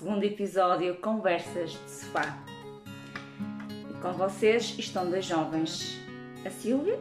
[0.00, 2.42] segundo episódio Conversas de Sofá.
[3.90, 6.00] E com vocês estão dois jovens,
[6.42, 6.98] a Silvia,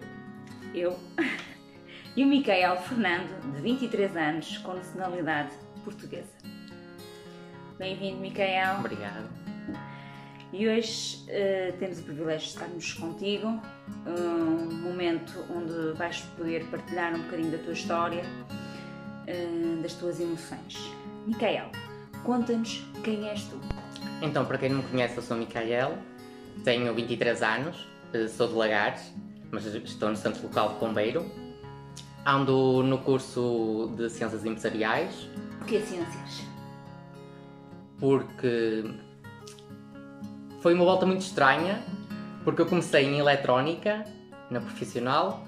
[0.76, 1.00] eu,
[2.14, 5.52] e o Micael Fernando, de 23 anos, com nacionalidade
[5.86, 6.28] portuguesa.
[7.78, 8.80] Bem-vindo, Micael.
[8.80, 9.30] Obrigado.
[10.52, 13.48] E hoje uh, temos o privilégio de estarmos contigo,
[14.06, 20.76] um momento onde vais poder partilhar um bocadinho da tua história, uh, das tuas emoções.
[21.26, 21.72] Micael,
[22.24, 23.60] conta-nos quem és tu.
[24.22, 25.98] Então, para quem não me conhece, eu sou Micael,
[26.64, 29.14] tenho 23 anos, eh, sou de Lagares,
[29.52, 31.26] mas estou no Centro Local de Pombeiro.
[32.26, 35.30] Ando no curso de Ciências Empresariais.
[35.58, 36.44] Porquê Ciências?
[37.98, 38.84] Porque
[40.62, 41.84] foi uma volta muito estranha,
[42.44, 44.06] porque eu comecei em Eletrónica,
[44.52, 45.46] na profissional,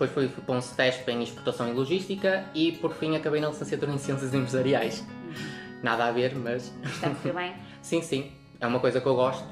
[0.00, 3.48] depois fui, fui para um STESP em Exportação e Logística e por fim acabei na
[3.48, 5.04] licenciatura em Ciências Empresariais.
[5.82, 6.72] Nada a ver, mas.
[6.84, 7.54] Está a bem?
[7.82, 8.32] sim, sim.
[8.60, 9.44] É uma coisa que eu gosto.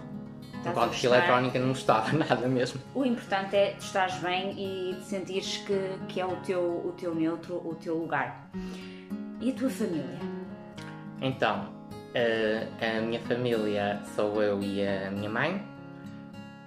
[0.66, 2.80] Enquanto que eletrónica não gostava nada mesmo.
[2.94, 6.92] O importante é tu estares bem e de sentires que, que é o teu, o
[6.98, 8.50] teu neutro, o teu lugar.
[9.40, 10.18] E a tua família?
[11.22, 11.68] Então,
[12.14, 15.62] eh, a minha família sou eu e a minha mãe.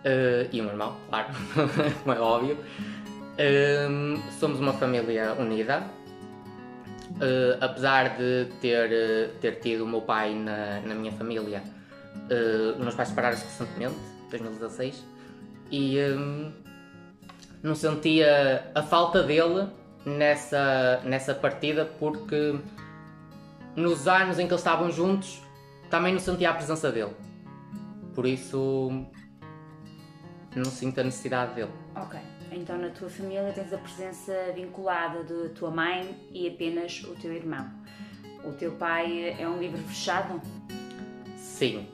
[0.04, 1.28] eh, e o meu irmão, claro,
[2.04, 2.58] como é óbvio.
[3.38, 3.88] Eh,
[4.40, 5.84] somos uma família unida.
[7.22, 11.62] Eh, apesar de ter, eh, ter tido o meu pai na, na minha família,
[12.76, 14.00] os meus pais separaram-se recentemente,
[14.32, 15.06] 2016,
[15.70, 16.16] e eh,
[17.62, 19.68] não sentia a falta dele
[20.04, 22.56] nessa, nessa partida porque
[23.76, 25.44] nos anos em que eles estavam juntos
[25.92, 27.16] também não sentia a presença dele.
[28.16, 29.06] Por isso
[30.56, 31.72] não sinto a necessidade dele.
[31.96, 32.20] Ok.
[32.52, 37.32] Então na tua família tens a presença vinculada de tua mãe e apenas o teu
[37.32, 37.66] irmão.
[38.44, 40.42] O teu pai é um livro fechado?
[41.38, 41.88] Sim.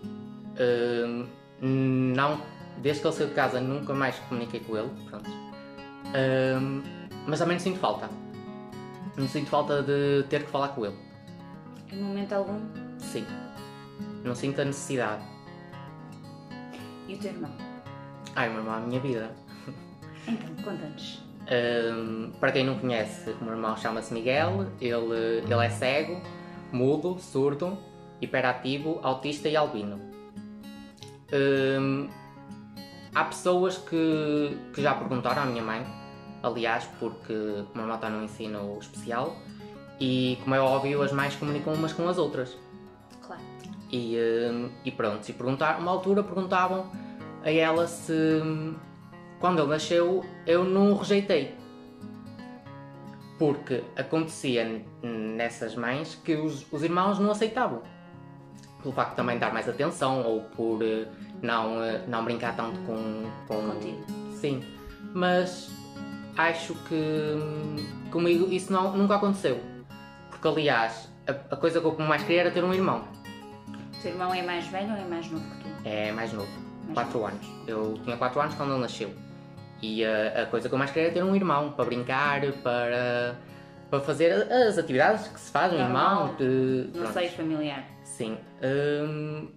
[0.59, 1.27] Hum,
[1.61, 2.41] não,
[2.81, 4.89] desde que ele saiu de casa nunca mais comuniquei com ele.
[5.07, 5.29] Pronto.
[5.29, 6.81] Hum,
[7.27, 8.09] mas também não sinto falta.
[9.15, 10.97] Não sinto falta de ter que falar com ele.
[11.91, 12.59] Em momento algum?
[12.97, 13.25] Sim.
[14.23, 15.23] Não sinto a necessidade.
[17.07, 17.51] E o teu irmão?
[18.35, 19.46] Ai, meu irmão, a minha vida.
[20.27, 21.27] Então, conta-nos.
[21.49, 26.21] Hum, para quem não conhece, o meu irmão chama-se Miguel, ele, ele é cego,
[26.73, 27.77] mudo, surdo,
[28.21, 30.01] hiperativo, autista e albino.
[31.31, 32.09] Hum,
[33.15, 35.85] há pessoas que, que já perguntaram à minha mãe,
[36.43, 39.33] aliás, porque o meu irmão está no ensino especial
[39.99, 42.57] e, como é óbvio, as mães comunicam umas com as outras.
[43.25, 43.41] Claro.
[43.89, 44.17] E,
[44.51, 46.91] hum, e pronto, e perguntar, uma altura perguntavam
[47.41, 48.13] a ela se
[49.39, 51.55] quando ele nasceu eu não o rejeitei.
[53.37, 57.81] Porque acontecia nessas mães que os, os irmãos não aceitavam.
[58.81, 61.07] Pelo facto de também dar mais atenção ou por eh,
[61.41, 63.71] não, eh, não brincar tanto com, com.
[63.71, 64.03] Contigo.
[64.31, 64.63] Sim.
[65.13, 65.69] Mas
[66.35, 67.75] acho que hum,
[68.11, 69.59] comigo isso não, nunca aconteceu.
[70.29, 73.03] Porque aliás, a, a coisa que eu mais queria era ter um irmão.
[73.97, 75.69] O teu irmão é mais velho ou é mais novo que tu?
[75.83, 76.49] É mais novo,
[76.85, 77.47] Mais 4 anos.
[77.67, 79.26] Eu tinha 4 anos quando ele nasceu.
[79.81, 83.35] E a, a coisa que eu mais queria era ter um irmão para brincar, para,
[83.89, 86.35] para fazer as atividades que se faz um irmão.
[86.35, 87.85] De, Não sei familiar.
[88.03, 88.37] Sim.
[88.63, 89.49] Hum,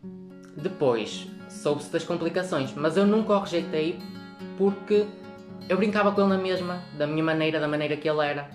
[0.56, 3.98] depois soube-se das complicações, mas eu nunca o rejeitei
[4.58, 5.06] porque
[5.68, 8.50] eu brincava com ele na mesma, da minha maneira, da maneira que ele era.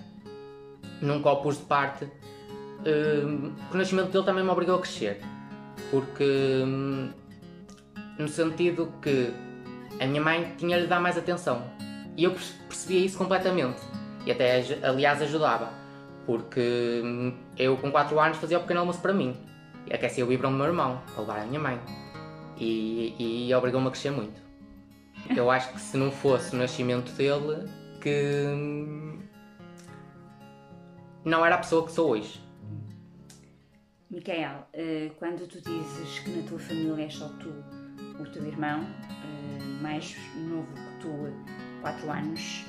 [1.00, 2.06] Nunca o pus de parte.
[2.86, 5.20] Hum, o nascimento dele também me obrigou a crescer.
[5.90, 7.10] Porque, hum,
[8.18, 9.32] no sentido que
[10.00, 11.62] a minha mãe tinha-lhe de dar mais atenção.
[12.16, 13.80] E eu perce- percebia isso completamente.
[14.24, 15.70] E até, aliás, ajudava.
[16.24, 19.36] Porque hum, eu, com 4 anos, fazia o pequeno almoço para mim.
[19.86, 21.78] E aquecia o biberão do meu irmão, para levar à minha mãe.
[22.58, 24.40] E, e obrigou-me a crescer muito.
[25.34, 27.68] Eu acho que se não fosse o nascimento dele,
[28.00, 29.18] que hum,
[31.24, 32.40] não era a pessoa que sou hoje.
[34.10, 37.52] Micael, eh, quando tu dizes que na tua família é só tu,
[38.20, 38.86] o teu irmão,
[39.80, 41.32] mais novo que tu,
[41.80, 42.64] 4 anos,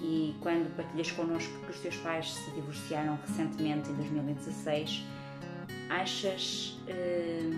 [0.00, 5.04] e quando partilhas connosco que os teus pais se divorciaram recentemente, em 2016,
[5.88, 7.50] achas eh,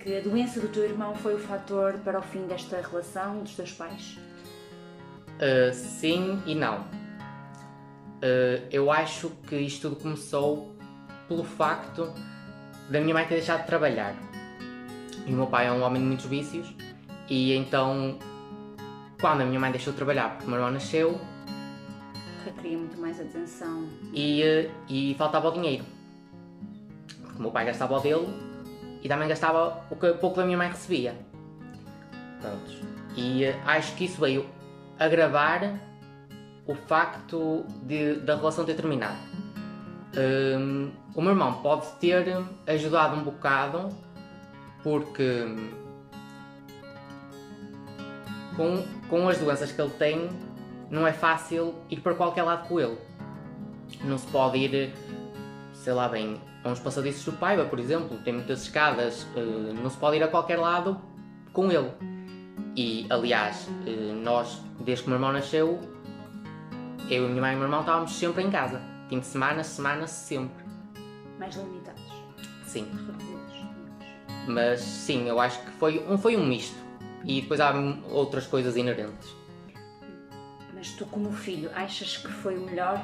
[0.00, 3.54] que a doença do teu irmão foi o fator para o fim desta relação dos
[3.54, 4.18] teus pais?
[5.36, 6.80] Uh, sim e não.
[6.80, 10.74] Uh, eu acho que isto tudo começou
[11.28, 12.12] pelo facto
[12.90, 14.14] da minha mãe ter deixado de trabalhar.
[15.26, 16.74] E o meu pai é um homem de muitos vícios,
[17.30, 18.18] e então,
[19.20, 21.18] quando a minha mãe deixou de trabalhar porque o meu irmão nasceu,
[22.44, 23.86] Requeria muito mais atenção.
[24.12, 25.84] e, uh, e faltava o dinheiro.
[27.22, 28.26] Porque o meu pai gastava o dele
[29.02, 31.14] e também gastava o que pouco da minha mãe recebia.
[32.40, 32.78] Prontos.
[33.16, 34.46] E eh, acho que isso veio
[34.98, 35.78] agravar
[36.66, 39.16] o facto de, da relação ter terminado.
[40.16, 42.36] Um, o meu irmão pode ter
[42.66, 43.88] ajudado um bocado
[44.82, 45.46] porque
[48.56, 50.28] com, com as doenças que ele tem
[50.90, 52.98] não é fácil ir para qualquer lado com ele.
[54.02, 54.92] Não se pode ir,
[55.72, 59.88] sei lá bem, a uns passadiços do Paiva, por exemplo, tem muitas escadas, uh, não
[59.88, 61.00] se pode ir a qualquer lado
[61.52, 61.90] com ele.
[62.76, 65.78] E, aliás, uh, nós, desde que o meu irmão nasceu,
[67.08, 68.80] eu, a minha mãe e o meu irmão estávamos sempre em casa.
[69.08, 70.64] Fim de semana, semana, sempre.
[71.38, 72.02] Mais limitados.
[72.64, 72.86] Sim.
[74.46, 76.76] Mas sim, eu acho que foi um, foi um misto.
[77.24, 77.72] E depois há
[78.10, 79.28] outras coisas inerentes.
[80.74, 82.98] Mas tu, como filho, achas que foi o melhor?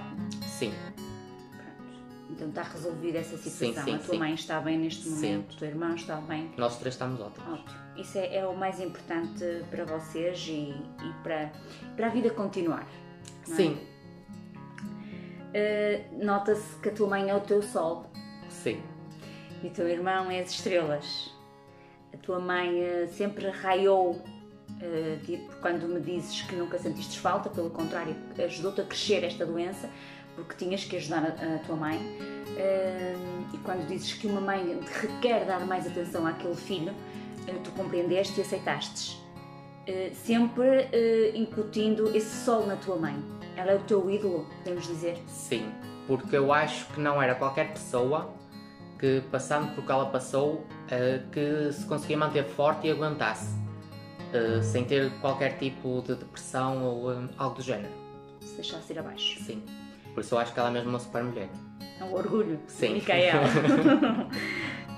[0.46, 2.30] Sim, Pronto.
[2.30, 3.84] Então está resolvida essa situação.
[3.84, 4.18] sim, a tua sim.
[4.18, 5.14] mãe está bem neste Sim.
[5.36, 6.50] momento, o teu irmão está bem.
[6.56, 7.60] nós três estamos ótimos.
[7.60, 7.86] Ótimo.
[7.96, 11.52] Isso é, é o mais importante para vocês e, e para,
[11.96, 12.86] para a vida continuar.
[13.42, 13.54] é?
[13.54, 13.78] Sim,
[15.48, 18.10] Uh, Nota-se que a tua mãe é o teu sol
[18.50, 18.82] sim,
[19.62, 21.32] e o teu irmão é as estrelas.
[22.16, 27.50] A tua mãe uh, sempre raiou, uh, tipo, quando me dizes que nunca sentiste falta,
[27.50, 29.90] pelo contrário, ajudou-te a crescer esta doença,
[30.34, 31.98] porque tinhas que ajudar a, tua mãe.
[31.98, 36.94] Uh, e quando dizes que uma mãe requer dar mais atenção àquele filho,
[37.62, 39.22] tu compreendeste e aceitaste.
[39.86, 40.88] Uh, sempre
[41.34, 43.14] incutindo esse sol na tua mãe.
[43.56, 45.18] Ela é o teu ídolo, podemos dizer.
[45.28, 45.70] sim.
[46.06, 48.32] Porque eu acho que não era qualquer pessoa
[48.98, 53.54] que, passando por que ela passou, eh, que se conseguia manter forte e aguentasse.
[54.32, 57.92] eh, sem ter qualquer tipo de depressão ou eh, algo do género.
[58.40, 59.40] Se deixasse ir abaixo.
[59.44, 59.62] Sim.
[60.14, 61.48] Por isso eu acho que ela é mesmo uma super mulher.
[62.00, 62.58] É um orgulho.
[62.66, 62.94] Sim.
[62.94, 63.40] Micael.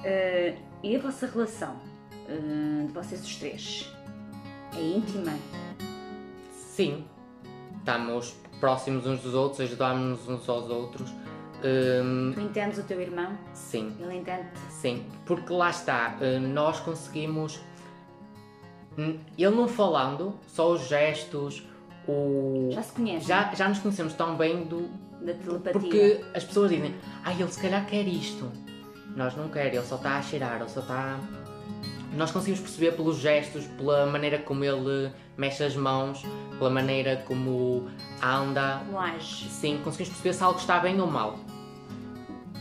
[0.05, 1.77] Eh, e a vossa relação
[2.29, 3.93] eh, de vocês os três?
[4.77, 5.33] É íntima?
[6.53, 7.05] Sim.
[7.79, 11.11] Estamos próximos uns dos outros, ajudamos uns aos outros.
[11.65, 13.37] Hum, Tu entendes o teu irmão?
[13.53, 14.47] sim, Ele entende?
[14.71, 15.05] sim.
[15.27, 17.61] Porque lá está, eh, nós conseguimos.
[18.97, 21.65] N- Ele não falando, só os gestos,
[22.07, 22.69] o.
[22.73, 23.27] Já se conhece?
[23.27, 24.89] Já, já nos conhecemos tão bem do.
[25.21, 25.73] Da telepatia?
[25.81, 26.95] Porque as pessoas dizem,
[27.25, 28.51] ah, ele se calhar quer isto.
[29.17, 31.19] Nós não quer, ele só está a cheirar, ele só está.
[32.13, 36.23] Nós conseguimos perceber pelos gestos, pela maneira como ele mexe as mãos,
[36.59, 37.89] pela maneira como
[38.23, 38.83] anda.
[38.87, 39.49] Como age?
[39.49, 41.39] Sim, conseguimos perceber se algo está bem ou mal.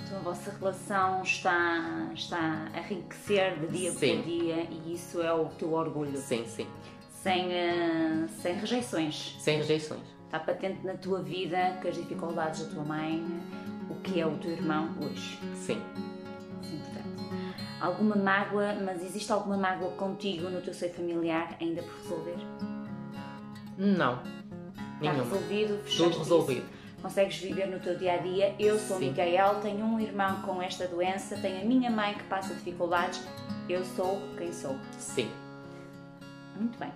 [0.03, 4.17] Então a vossa relação está, está a enriquecer de dia Sim.
[4.17, 6.17] por dia e isso é o teu orgulho.
[6.17, 6.67] Sim, sim.
[7.09, 9.35] Sem, eh, sem rejeições.
[9.39, 10.01] Sem rejeições.
[10.25, 13.25] Está patente na tua vida que as dificuldades da tua mãe,
[13.89, 15.39] o que é o teu irmão hoje.
[15.55, 15.81] Sim.
[17.77, 17.83] Isso.
[17.85, 22.37] Alguma mágoa, mas existe alguma mágoa contigo no teu seio familiar ainda por resolver?
[23.77, 24.13] Não.
[24.23, 25.23] Está Nenhuma.
[25.23, 25.77] resolvido?
[25.83, 26.19] Tudo isso?
[26.19, 26.65] resolvido.
[27.01, 28.55] Consegues viver no teu dia a dia?
[28.57, 29.09] Eu sou Sim.
[29.09, 33.23] Micael, tenho um irmão com esta doença, tenho a minha mãe que passa dificuldades,
[33.69, 34.75] eu sou quem sou.
[34.97, 35.29] Sim.
[36.55, 36.91] Muito bem.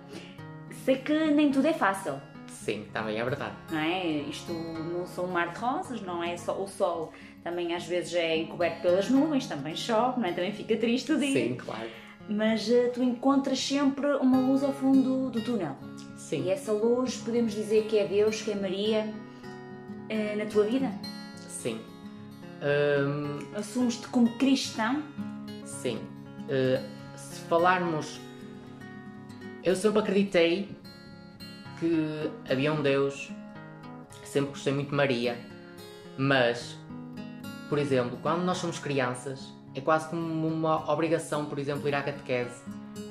[0.84, 3.54] Sei que nem tudo é fácil, Sim, também é verdade.
[3.70, 4.04] não é?
[4.04, 7.12] Isto não são um mar de rosas, não é só o sol.
[7.42, 10.32] Também às vezes é encoberto pelas nuvens, também chove, não é?
[10.32, 11.32] Também fica triste o dia.
[11.32, 11.88] Sim, claro.
[12.28, 15.76] Mas eh, tu encontras sempre uma luz ao fundo do túnel.
[16.16, 16.44] Sim.
[16.44, 19.12] E essa luz podemos dizer que é Deus, que é Maria
[20.08, 20.90] eh, na tua vida?
[21.48, 21.80] Sim.
[22.62, 25.02] Hum, Assumes-te como cristão?
[25.64, 25.98] Sim.
[26.48, 26.80] Eh,
[27.16, 28.20] se falarmos.
[29.64, 30.68] Eu sempre acreditei
[31.78, 33.30] que havia um Deus,
[34.24, 35.36] sempre gostei muito de Maria,
[36.16, 36.76] mas,
[37.72, 42.02] por exemplo, quando nós somos crianças, é quase como uma obrigação, por exemplo, ir à
[42.02, 42.62] catequese.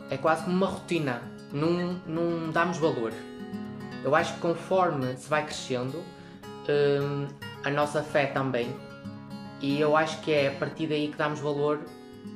[0.08, 1.20] É quase como uma rotina.
[1.52, 3.12] Não, não damos valor.
[4.04, 7.28] Eu acho que conforme se vai crescendo, hum,
[7.64, 8.72] a nossa fé também.
[9.60, 11.80] E eu acho que é a partir daí que damos valor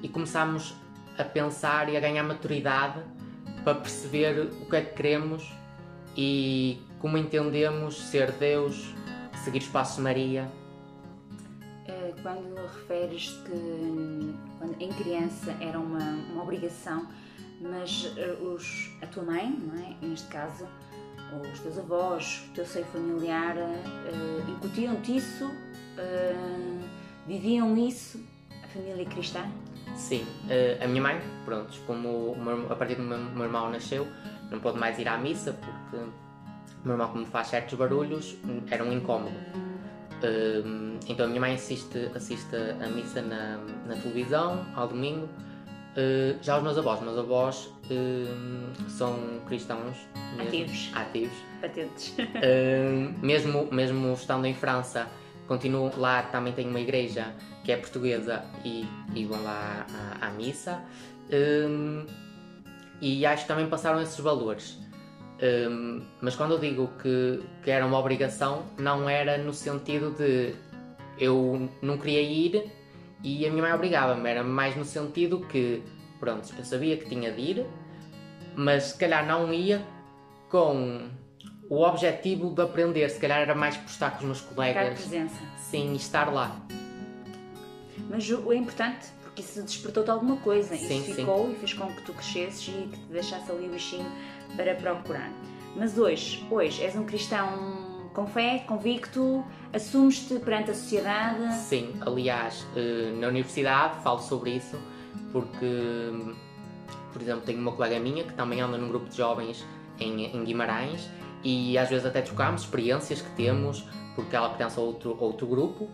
[0.02, 0.74] e começamos
[1.20, 3.02] a pensar e a ganhar maturidade
[3.64, 5.54] para perceber o que é que queremos
[6.18, 8.96] e como entendemos ser Deus,
[9.44, 10.65] seguir os passos de Maria.
[12.26, 16.00] Quando referes que quando, em criança era uma,
[16.34, 17.06] uma obrigação,
[17.62, 19.56] mas eh, os, a tua mãe,
[20.02, 20.04] é?
[20.04, 20.68] neste caso,
[21.32, 25.52] ou os teus avós, o teu seio familiar, eh, incutiam-te isso,
[26.00, 26.36] eh,
[27.28, 28.20] viviam isso,
[28.64, 29.46] a família cristã?
[29.96, 34.08] Sim, eh, a minha mãe, pronto, como meu- a partir do meu, meu irmão nasceu,
[34.50, 36.12] não pôde mais ir à missa porque o
[36.84, 38.36] meu irmão, como faz certos barulhos,
[38.72, 39.65] era um incómodo.
[40.24, 43.58] Um, então a minha mãe assiste, assiste a missa na,
[43.88, 45.28] na televisão ao domingo.
[45.96, 49.18] Uh, já os meus avós, meus avós uh, são
[49.48, 49.96] cristãos
[50.36, 51.38] mesmo, ativos, ativos.
[51.62, 52.14] patentes.
[52.20, 55.08] Uh, mesmo, mesmo estando em França,
[55.48, 59.86] continuam lá, também tem uma igreja que é portuguesa e, e vão lá
[60.22, 60.82] à, à missa.
[63.02, 64.78] e acho que também passaram esses valores.
[65.70, 70.56] Um, mas quando eu digo que, que era uma obrigação, não era no sentido de
[71.20, 72.72] eu não queria ir
[73.24, 75.84] e a minha mãe obrigava-me, era mais no sentido que,
[76.20, 77.66] pronto, eu sabia que tinha de ir,
[78.56, 79.86] mas se calhar não ia
[80.50, 81.10] com
[81.70, 85.00] o objetivo de aprender, se calhar era mais por estar com os meus colegas.
[85.00, 85.42] presença.
[85.58, 86.56] Sim, estar lá.
[88.10, 91.52] Mas o importante, porque isso despertou-te alguma coisa, sim, isso ficou sim.
[91.52, 94.10] e fez com que tu crescesses e que te deixasse ali o bichinho
[94.56, 95.30] para procurar.
[95.76, 101.54] Mas hoje, hoje és um cristão com fé, convicto, assumes-te perante a sociedade?
[101.54, 104.80] Sim, aliás, eh, na universidade falo sobre isso
[105.34, 106.14] porque,
[107.12, 109.66] por exemplo, tenho uma colega minha que também anda num grupo de jovens
[110.00, 111.10] em, em Guimarães
[111.44, 115.90] e às vezes até trocamos experiências que temos porque ela pertence a outro, outro grupo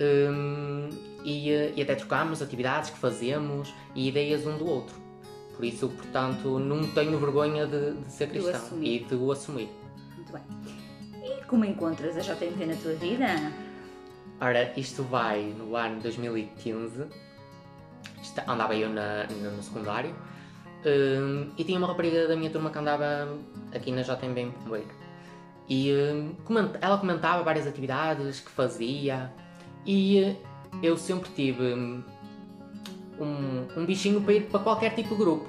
[0.00, 0.88] um,
[1.24, 4.94] e, e até trocamos atividades que fazemos e ideias um do outro.
[5.56, 9.68] Por isso, portanto, não tenho vergonha de, de ser cristão e de o assumir.
[10.16, 10.42] Muito bem.
[11.22, 13.26] E como encontras a JMT na tua vida?
[14.40, 17.06] Ora, isto vai no ano 2015.
[18.48, 20.14] Andava eu na, no, no secundário.
[20.84, 23.38] Um, e tinha uma rapariga da minha turma que andava
[23.74, 24.88] aqui na JMB em Pombeiro.
[25.68, 26.34] E um,
[26.80, 29.32] ela comentava várias atividades que fazia.
[29.86, 30.36] E
[30.82, 32.02] eu sempre tive hum,
[33.18, 35.46] um, um bichinho para ir para qualquer tipo de grupo.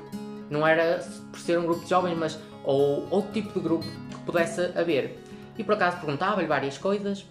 [0.49, 4.17] Não era por ser um grupo de jovens, mas ou outro tipo de grupo que
[4.25, 5.19] pudesse haver.
[5.57, 7.25] E por acaso perguntava-lhe várias coisas.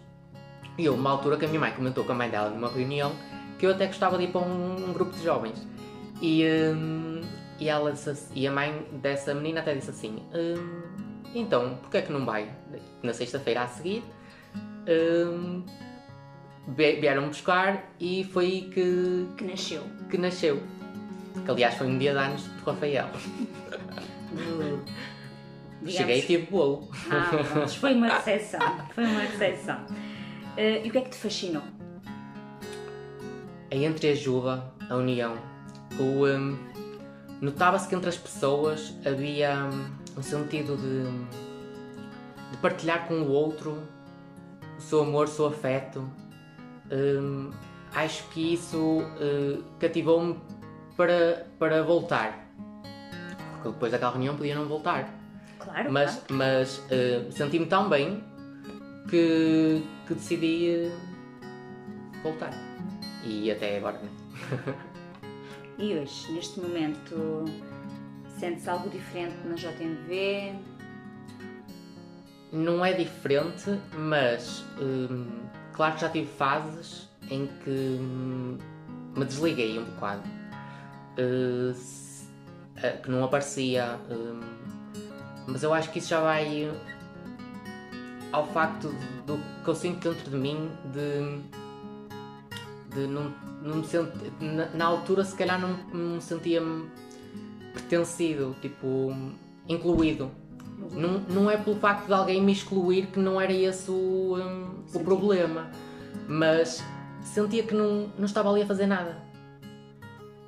[0.77, 3.13] E houve uma altura que a minha mãe comentou com a mãe dela numa reunião
[3.59, 5.67] que eu até gostava de ir para um, um grupo de jovens.
[6.21, 6.45] E,
[6.75, 7.21] um,
[7.59, 10.83] e, ela disse, e a mãe dessa menina até disse assim: um,
[11.35, 12.49] Então, porquê é que não vai?
[13.03, 14.03] Na sexta-feira a seguir,
[14.89, 15.65] um,
[16.69, 19.83] vieram buscar e foi aí que, que nasceu.
[20.11, 20.63] Que nasceu.
[21.45, 23.09] Que aliás foi um dia de anos de Rafael.
[25.87, 26.89] Cheguei e tive bolo.
[27.11, 28.61] Ah, mas foi uma recepção.
[28.95, 29.77] Foi uma recepção.
[30.57, 31.63] Uh, e o que é que te fascinou?
[33.71, 35.37] A entreajuda, a união.
[35.99, 36.57] O, um,
[37.41, 41.03] Notava-se que entre as pessoas havia um, um sentido de,
[42.51, 43.83] de partilhar com o outro
[44.79, 46.09] o seu amor, o seu afeto,
[46.91, 47.51] Hum,
[47.95, 50.39] acho que isso uh, cativou-me
[50.97, 52.51] para, para voltar.
[53.55, 55.09] Porque depois daquela reunião podia não voltar.
[55.59, 55.91] Claro.
[55.91, 56.35] Mas, claro.
[56.35, 58.23] mas uh, senti-me tão bem
[59.09, 62.53] que, que decidi uh, voltar.
[63.25, 64.09] E até agora, né?
[65.79, 67.45] e hoje, neste momento,
[68.39, 70.53] sentes algo diferente na JMV?
[72.53, 75.27] Não é diferente, mas hum,
[75.75, 77.99] Claro que já tive fases em que
[79.17, 80.23] me desliguei um bocado.
[81.19, 81.75] Uh,
[83.03, 83.99] que não aparecia.
[84.09, 84.41] Uh,
[85.47, 86.73] mas eu acho que isso já vai
[88.33, 88.89] ao facto
[89.27, 91.41] do que eu sinto dentro de mim de,
[92.95, 96.61] de não, não me sentir, na, na, altura se calhar não, não me sentia
[97.73, 99.15] pertencido, tipo
[99.69, 100.31] incluído.
[100.93, 104.85] Não, não é pelo facto de alguém me excluir que não era esse o, um,
[104.93, 105.71] o problema,
[106.29, 106.83] mas
[107.23, 109.23] sentia que não, não estava ali a fazer nada.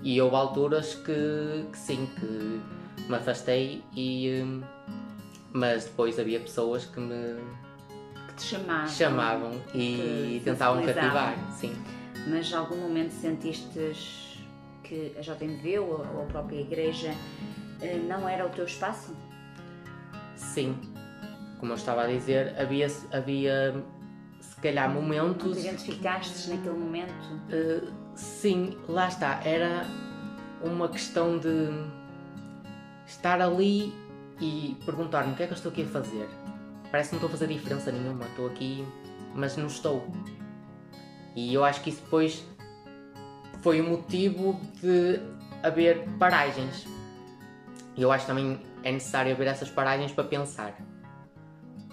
[0.03, 2.61] E houve alturas que, que sim, que
[3.09, 4.43] me afastei e.
[4.43, 4.63] Um,
[5.53, 7.37] mas depois havia pessoas que me
[8.29, 11.75] que te chamavam, chamavam e tentavam cativar, sim.
[12.29, 14.27] Mas em algum momento sentiste
[14.83, 17.15] que a JMV ou a própria igreja
[17.81, 19.17] eh, não era o teu espaço?
[20.37, 20.79] Sim,
[21.59, 23.85] como eu estava a dizer, havia, havia
[24.41, 25.55] se calhar momentos.
[25.55, 27.13] Te identificaste naquele momento?
[27.51, 29.41] Uh, sim, lá está.
[29.45, 29.87] Era
[30.63, 31.69] uma questão de
[33.07, 33.93] estar ali
[34.41, 36.29] e perguntar-me o que é que eu estou aqui a fazer.
[36.91, 38.87] Parece que não estou a fazer diferença nenhuma, estou aqui,
[39.35, 40.07] mas não estou.
[41.35, 42.47] E eu acho que isso depois
[43.61, 45.21] foi o motivo de
[45.63, 46.87] haver paragens.
[47.97, 50.79] E eu acho também é necessário haver essas paragens para pensar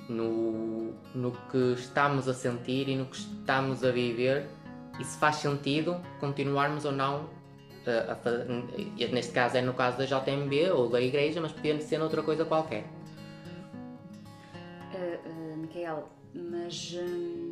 [0.08, 4.48] no, no que estamos a sentir e no que estamos a viver
[5.00, 7.28] e se faz sentido continuarmos ou não
[7.88, 11.98] a, a, neste caso é no caso da JMB ou da igreja, mas podia ser
[11.98, 12.86] noutra coisa qualquer.
[14.94, 17.43] Uh, uh, Micael, mas uh,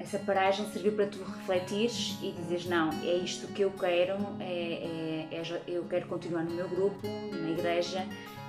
[0.00, 5.28] essa paragem serviu para tu refletires e dizeres não, é isto que eu quero, é,
[5.30, 8.06] é, é, eu quero continuar no meu grupo, na igreja,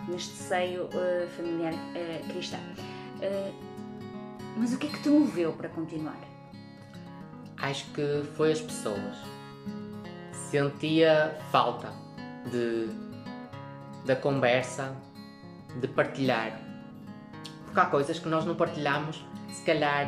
[0.07, 2.59] neste seio uh, familiar uh, cristão.
[3.17, 3.53] Uh,
[4.57, 6.19] mas o que é que te moveu para continuar?
[7.57, 9.17] Acho que foi as pessoas.
[10.49, 11.93] Sentia falta
[12.49, 12.89] de
[14.05, 14.95] da conversa,
[15.79, 16.59] de partilhar.
[17.65, 20.07] Porque há coisas que nós não partilhamos, se calhar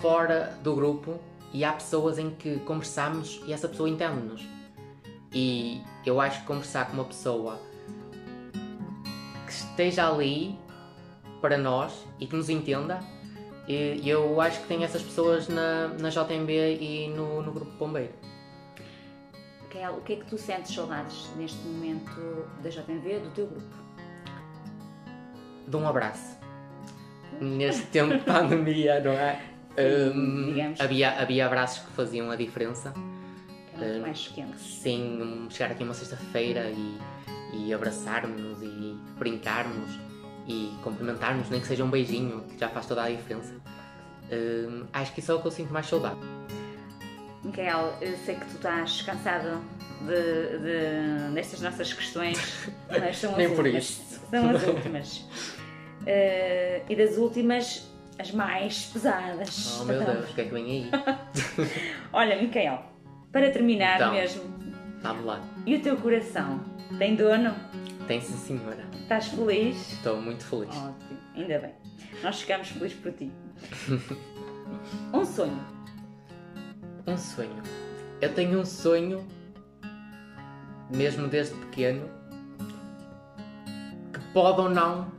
[0.00, 1.20] fora do grupo
[1.52, 4.46] e há pessoas em que conversamos e essa pessoa entende-nos.
[5.32, 7.60] E eu acho que conversar com uma pessoa
[9.46, 10.58] que esteja ali
[11.40, 13.00] para nós e que nos entenda,
[13.68, 18.12] e eu acho que tem essas pessoas na, na JMB e no, no Grupo Bombeiro.
[19.70, 23.76] Kel, o que é que tu sentes saudades neste momento da JMV, do teu grupo?
[25.68, 26.36] De um abraço.
[27.40, 29.49] Neste tempo de pandemia, não é?
[29.80, 32.92] Um, havia, havia abraços que faziam a diferença.
[33.74, 34.60] Era um, mais quentes.
[34.60, 36.98] Sim, chegar aqui uma sexta-feira e,
[37.52, 39.98] e abraçarmos e brincarmos
[40.46, 43.54] e cumprimentarmos, nem que seja um beijinho, que já faz toda a diferença.
[44.30, 46.18] Um, acho que isso é o que eu sinto mais saudade.
[47.42, 49.62] Miguel, eu sei que tu estás cansado
[50.02, 53.84] de, de, destas nossas questões, mas são as Nem últimas.
[54.30, 55.16] São as últimas.
[56.02, 57.89] Uh, e das últimas,
[58.20, 59.80] as mais pesadas.
[59.80, 60.90] Oh meu Deus, o que é que vem aí?
[62.12, 62.84] Olha, Micael,
[63.32, 64.42] para terminar então, mesmo.
[65.00, 65.40] Vamos lá.
[65.64, 66.60] E o teu coração?
[66.98, 67.54] Tem dono?
[68.06, 68.84] Tem sim, senhora.
[68.92, 69.92] Estás feliz?
[69.94, 70.68] Estou muito feliz.
[70.68, 71.72] Ótimo, ainda bem.
[72.22, 73.32] Nós ficamos felizes por ti.
[75.14, 75.64] um sonho.
[77.06, 77.62] Um sonho.
[78.20, 79.26] Eu tenho um sonho,
[80.94, 82.10] mesmo desde pequeno,
[84.12, 85.10] que pode ou não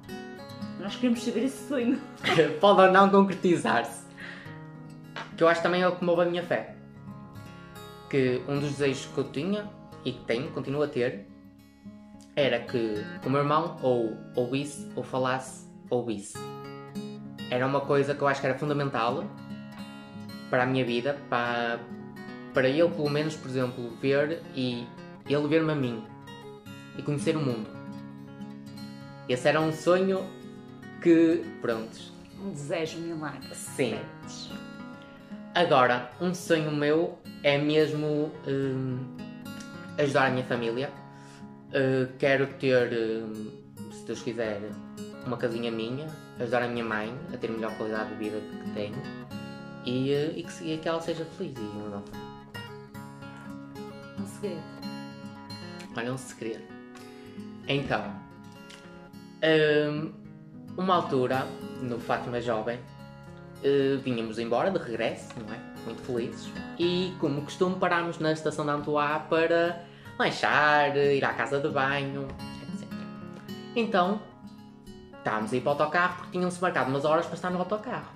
[0.81, 2.01] nós queremos saber esse sonho.
[2.59, 4.03] Pode ou não concretizar-se.
[5.37, 6.75] Que eu acho também é o que move a minha fé.
[8.09, 9.69] Que um dos desejos que eu tinha
[10.03, 11.27] e que tenho, continuo a ter,
[12.35, 16.37] era que o meu irmão ou ouvisse ou falasse ouvisse.
[17.49, 19.25] Era uma coisa que eu acho que era fundamental
[20.49, 21.79] para a minha vida, para,
[22.53, 24.87] para ele, pelo menos, por exemplo, ver e
[25.25, 26.03] ele ver-me a mim
[26.97, 27.69] e conhecer o mundo.
[29.29, 30.40] Esse era um sonho
[31.01, 32.11] que, prontos.
[32.39, 33.53] Um desejo, um milagre.
[33.53, 33.99] Sim.
[35.53, 38.99] Agora, um sonho meu é mesmo hum,
[39.97, 40.89] ajudar a minha família.
[41.69, 43.51] Uh, quero ter, hum,
[43.91, 44.61] se Deus quiser,
[45.25, 46.07] uma casinha minha,
[46.39, 49.01] ajudar a minha mãe a ter a melhor qualidade de vida que tenho
[49.85, 52.03] e, uh, e, que, e que ela seja feliz e não
[54.19, 54.61] Um segredo.
[55.95, 56.63] Olha, um segredo.
[57.67, 58.13] Então,
[59.43, 60.20] hum,
[60.77, 61.45] uma altura,
[61.81, 65.59] no Fátima Jovem, uh, vínhamos embora de regresso, não é?
[65.85, 66.51] Muito felizes.
[66.77, 69.83] E, como costume, parámos na estação de Antoá para
[70.17, 72.27] lanchar, ir à casa de banho,
[72.73, 72.87] etc.
[73.75, 74.21] Então,
[75.17, 78.09] estávamos a ir para o autocarro porque tinham-se marcado umas horas para estar no autocarro.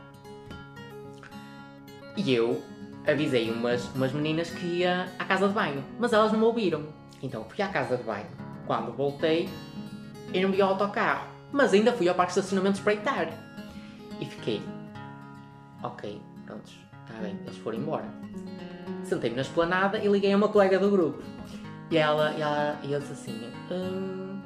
[2.16, 2.62] E eu
[3.08, 6.84] avisei umas, umas meninas que ia à casa de banho, mas elas não me ouviram.
[7.22, 8.28] Então fui à casa de banho.
[8.66, 9.50] Quando voltei,
[10.34, 13.30] eu não vi o autocarro mas ainda fui ao parque de estacionamento espreitar.
[14.20, 14.62] E fiquei,
[15.82, 18.06] ok, prontos, está bem, eles foram embora.
[19.06, 21.24] Sentei-me na esplanada e liguei a uma colega do grupo.
[21.90, 24.42] E ela, e ela, e disse assim, hum,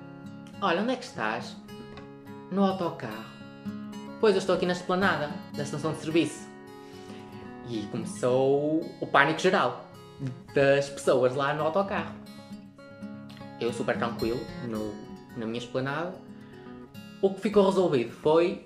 [0.62, 1.58] olha, onde é que estás?
[2.52, 3.26] No autocarro.
[4.20, 6.48] Pois, eu estou aqui na esplanada, da estação de serviço.
[7.68, 9.84] E começou o pânico geral
[10.54, 12.14] das pessoas lá no autocarro.
[13.60, 14.94] Eu super tranquilo, no,
[15.36, 16.14] na minha esplanada,
[17.22, 18.66] o que ficou resolvido foi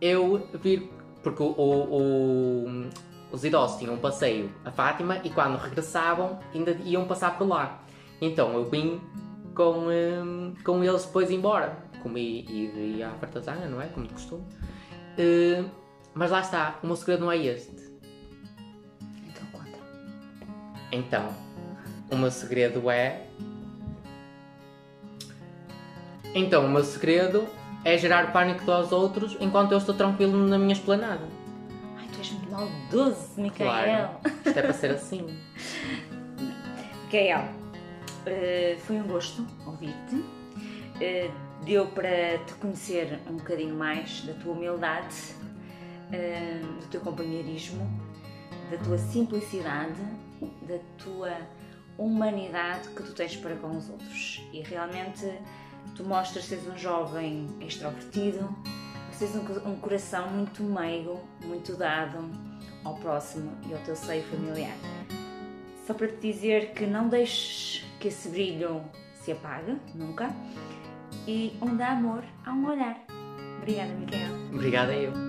[0.00, 0.90] eu vir.
[1.22, 2.90] Porque o, o, o,
[3.32, 7.82] os idosos tinham um passeio a Fátima e quando regressavam ainda iam passar por lá.
[8.20, 9.00] Então eu vim
[9.54, 11.78] com, um, com eles depois embora.
[12.02, 13.86] Comi e ia à fartazana, não é?
[13.86, 14.44] Como de costume.
[15.18, 15.70] Uh,
[16.12, 17.74] mas lá está, o meu segredo não é este.
[19.26, 19.78] Então conta.
[20.92, 21.28] Então,
[22.10, 23.26] o meu segredo é.
[26.34, 27.48] Então, o meu segredo
[27.84, 31.28] é gerar pânico aos outros enquanto eu estou tranquilo na minha esplanada.
[31.96, 33.68] Ai, tu és muito maldoso, Micael.
[33.70, 35.38] Claro, isto é para ser assim.
[37.04, 40.16] Micael, uh, foi um gosto ouvir-te.
[40.16, 45.16] Uh, deu para te conhecer um bocadinho mais da tua humildade,
[46.08, 47.88] uh, do teu companheirismo,
[48.70, 50.00] da tua simplicidade,
[50.62, 51.36] da tua
[51.98, 54.42] humanidade que tu tens para com os outros.
[54.52, 55.26] E realmente
[55.94, 58.48] Tu mostras seres um jovem extrovertido,
[59.18, 62.30] de um, um coração muito meigo, muito dado
[62.84, 64.76] ao próximo e ao teu seio familiar.
[65.86, 68.82] Só para te dizer que não deixes que esse brilho
[69.14, 70.30] se apague, nunca.
[71.26, 72.98] E onde há amor, há um olhar.
[73.58, 74.28] Obrigada, Miquel.
[74.52, 75.23] Obrigada eu.